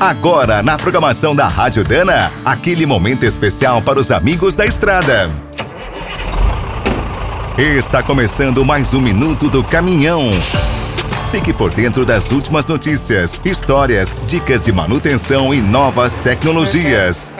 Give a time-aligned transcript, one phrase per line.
[0.00, 5.30] Agora, na programação da Rádio Dana, aquele momento especial para os amigos da estrada.
[7.58, 10.30] Está começando mais um Minuto do Caminhão.
[11.30, 17.30] Fique por dentro das últimas notícias, histórias, dicas de manutenção e novas tecnologias.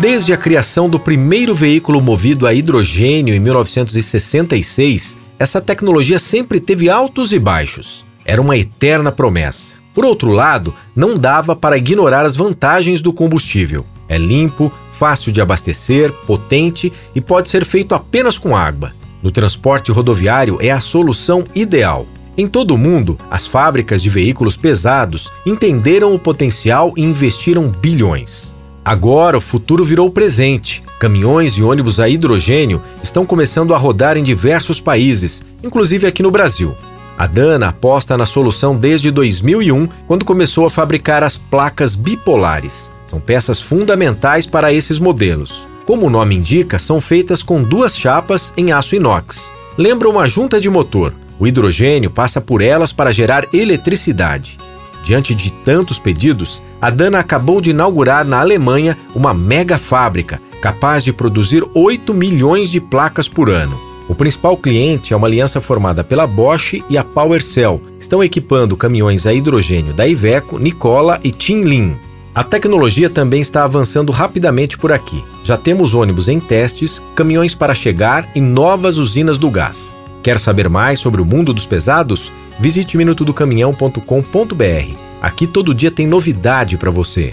[0.00, 6.88] Desde a criação do primeiro veículo movido a hidrogênio em 1966, essa tecnologia sempre teve
[6.88, 8.06] altos e baixos.
[8.24, 9.77] Era uma eterna promessa.
[9.98, 13.84] Por outro lado, não dava para ignorar as vantagens do combustível.
[14.08, 18.92] É limpo, fácil de abastecer, potente e pode ser feito apenas com água.
[19.20, 22.06] No transporte rodoviário é a solução ideal.
[22.36, 28.54] Em todo o mundo, as fábricas de veículos pesados entenderam o potencial e investiram bilhões.
[28.84, 30.80] Agora o futuro virou presente.
[31.00, 36.30] Caminhões e ônibus a hidrogênio estão começando a rodar em diversos países, inclusive aqui no
[36.30, 36.76] Brasil.
[37.18, 42.92] A Dana aposta na solução desde 2001, quando começou a fabricar as placas bipolares.
[43.06, 45.66] São peças fundamentais para esses modelos.
[45.84, 49.50] Como o nome indica, são feitas com duas chapas em aço inox.
[49.76, 51.12] Lembram uma junta de motor.
[51.40, 54.56] O hidrogênio passa por elas para gerar eletricidade.
[55.02, 61.02] Diante de tantos pedidos, a Dana acabou de inaugurar na Alemanha uma mega fábrica capaz
[61.02, 63.87] de produzir 8 milhões de placas por ano.
[64.08, 67.82] O principal cliente é uma aliança formada pela Bosch e a PowerCell.
[68.00, 71.94] Estão equipando caminhões a hidrogênio da Iveco, Nicola e Tinlin.
[72.34, 75.22] A tecnologia também está avançando rapidamente por aqui.
[75.44, 79.94] Já temos ônibus em testes, caminhões para chegar e novas usinas do gás.
[80.22, 82.32] Quer saber mais sobre o mundo dos pesados?
[82.58, 84.96] Visite minutodocaminhão.com.br.
[85.20, 87.32] Aqui todo dia tem novidade para você.